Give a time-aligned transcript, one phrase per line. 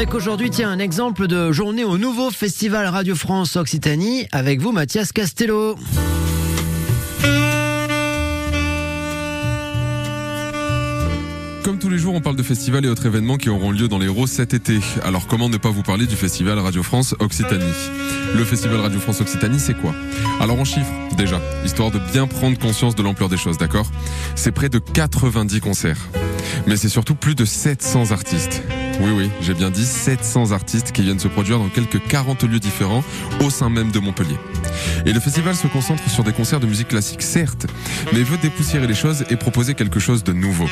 [0.00, 4.26] Avec aujourd'hui, tiens, un exemple de journée au nouveau Festival Radio France Occitanie.
[4.32, 5.76] Avec vous, Mathias Castello.
[11.62, 13.98] Comme tous les jours, on parle de festivals et autres événements qui auront lieu dans
[13.98, 14.80] les l'Hérault cet été.
[15.04, 17.74] Alors comment ne pas vous parler du festival Radio France Occitanie?
[18.34, 19.94] Le festival Radio France Occitanie, c'est quoi?
[20.40, 23.90] Alors en chiffres, déjà, histoire de bien prendre conscience de l'ampleur des choses, d'accord?
[24.34, 26.08] C'est près de 90 concerts.
[26.66, 28.62] Mais c'est surtout plus de 700 artistes.
[29.00, 32.60] Oui, oui, j'ai bien dit 700 artistes qui viennent se produire dans quelques 40 lieux
[32.60, 33.02] différents
[33.42, 34.36] au sein même de Montpellier.
[35.06, 37.66] Et le festival se concentre sur des concerts de musique classique, certes,
[38.12, 40.66] mais veut dépoussiérer les choses et proposer quelque chose de nouveau.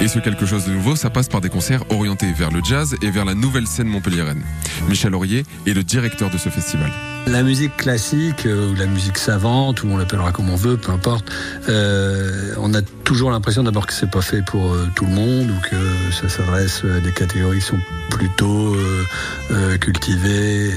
[0.00, 2.96] Et ce quelque chose de nouveau, ça passe par des concerts orientés vers le jazz
[3.02, 4.42] et vers la nouvelle scène montpelliéraine.
[4.88, 6.90] Michel Aurier est le directeur de ce festival.
[7.26, 10.90] La musique classique euh, ou la musique savante, ou on l'appellera comme on veut, peu
[10.90, 11.30] importe,
[11.68, 15.50] euh, on a toujours l'impression d'abord que c'est pas fait pour euh, tout le monde
[15.50, 17.78] ou que ça s'adresse à des catégories qui sont
[18.10, 18.74] plutôt
[19.80, 20.70] cultivées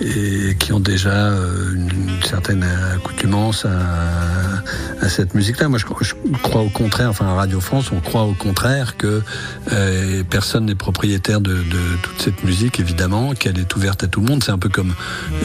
[0.00, 1.30] et, qui ont déjà
[1.74, 1.90] une,
[2.22, 5.68] certaine accoutumance à, cette musique-là.
[5.68, 5.84] Moi, je,
[6.42, 9.22] crois au contraire, enfin à Radio France, on croit au contraire que
[10.28, 11.62] personne n'est propriétaire de,
[12.02, 14.42] toute cette musique, évidemment, qu'elle est ouverte à tout le monde.
[14.44, 14.94] C'est un peu comme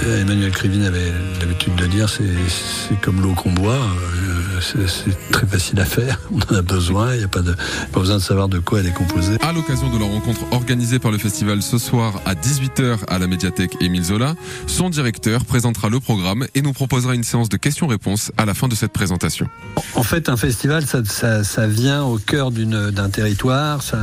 [0.04, 5.48] euh, Emmanuel Krivine avait l'habitude de dire c'est comme l'eau qu'on boit, euh, c'est très
[5.48, 7.54] facile à faire, on en a besoin, il n'y a pas, de,
[7.92, 9.38] pas besoin de savoir de quoi elle est composée.
[9.42, 13.28] À l'occasion de leur rencontre organisée par le festival ce soir à 18h à la
[13.28, 14.36] médiathèque Émile Zola,
[14.68, 18.68] son directeur présentera le programme et nous proposera une séance de questions-réponses à la fin
[18.68, 19.48] de cette présentation.
[19.96, 23.46] En fait, un festival, ça, ça, ça vient au cœur d'un territoire
[23.82, 23.98] ça,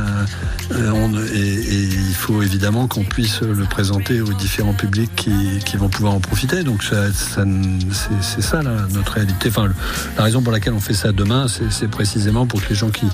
[0.71, 5.59] euh, on, et, et, il faut évidemment qu'on puisse le présenter aux différents publics qui,
[5.65, 6.63] qui vont pouvoir en profiter.
[6.63, 9.49] Donc ça, c'est ça notre réalité.
[9.49, 9.69] Enfin,
[10.17, 13.05] la raison pour laquelle on fait ça demain, c'est précisément pour que les gens qui,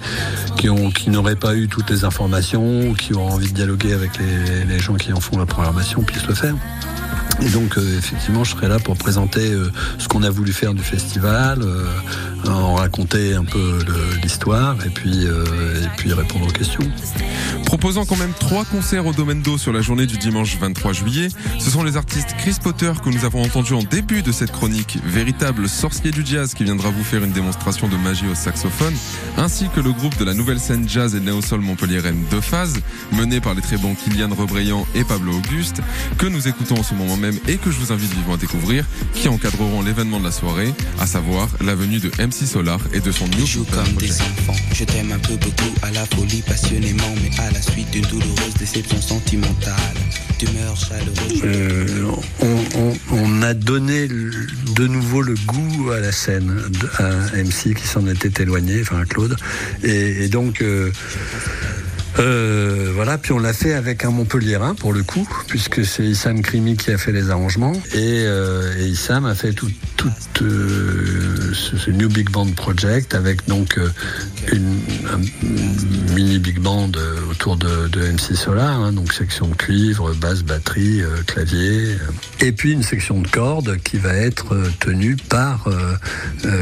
[1.10, 5.14] n'auraient pas eu toutes les informations qui ont envie de dialoguer avec les gens qui
[5.14, 6.56] en font la programmation puissent le faire.
[7.42, 10.74] Et donc, euh, effectivement, je serai là pour présenter euh, ce qu'on a voulu faire
[10.74, 11.86] du festival, euh,
[12.46, 13.80] en raconter un peu
[14.22, 16.84] l'histoire et puis, et puis répondre aux questions.
[17.66, 21.28] Proposant quand même trois concerts au domaine d'eau sur la journée du dimanche 23 juillet,
[21.60, 24.98] ce sont les artistes Chris Potter que nous avons entendu en début de cette chronique,
[25.06, 28.96] véritable sorcier du jazz qui viendra vous faire une démonstration de magie au saxophone,
[29.38, 32.80] ainsi que le groupe de la nouvelle scène jazz et néo-sol montpelliéraine De Phase,
[33.12, 35.82] mené par les très bons Kylian Rebraillant et Pablo Auguste,
[36.18, 38.86] que nous écoutons en ce moment même et que je vous invite vivement à découvrir,
[39.14, 43.12] qui encadreront l'événement de la soirée, à savoir la venue de MC Solar et de
[43.12, 43.26] son
[43.72, 44.56] comme des enfants.
[44.74, 48.54] Je t'aime un peu beaucoup à la folie passionnément, mais à la suite d'une douloureuse
[48.58, 49.76] déception sentimentale.
[50.76, 51.42] Chaleureuse.
[51.44, 56.62] Euh, on, on, a donné de nouveau le goût à la scène
[56.98, 59.36] à MC qui s'en était éloigné, enfin à Claude,
[59.84, 60.62] et, et donc.
[60.62, 60.92] Euh,
[62.20, 66.42] euh, voilà, puis on l'a fait avec un Montpellierin pour le coup, puisque c'est Issam
[66.42, 67.74] Krimi qui a fait les arrangements.
[67.94, 69.70] Et, euh, et Issam a fait tout,
[70.00, 73.90] tout euh, ce, New Big Band Project avec donc euh,
[74.54, 74.80] une
[75.12, 80.44] un mini big band euh, autour de, de MC Solar, hein, donc section cuivre, basse,
[80.44, 81.98] batterie, clavier,
[82.40, 85.68] et puis une section de cordes qui va être tenue par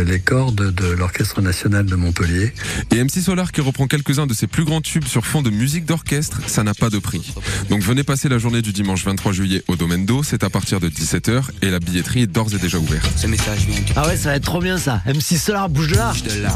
[0.06, 2.54] les cordes de l'Orchestre national de Montpellier.
[2.92, 5.86] Et MC Solar qui reprend quelques-uns de ses plus grands tubes sur fond de musique
[5.86, 7.34] d'orchestre, ça n'a pas de prix.
[7.70, 10.80] Donc venez passer la journée du dimanche 23 juillet au Domaine d'eau, c'est à partir
[10.80, 13.27] de 17h et la billetterie est d'ores et déjà ouverte.
[13.96, 15.02] Ah ouais, ça va être trop bien ça.
[15.06, 16.14] M6 Solar, bouge de là.
[16.14, 16.54] Bouge de là.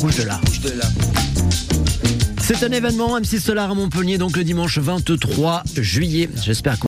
[0.00, 0.38] Bouge de là.
[0.44, 0.84] Bouge de là.
[2.40, 6.28] C'est un événement M6 Solar à Montpellier, donc le dimanche 23 juillet.
[6.44, 6.80] J'espère que